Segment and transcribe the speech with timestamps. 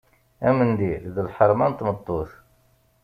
[0.47, 2.31] Amendil d lḥerma n tmeṭṭut.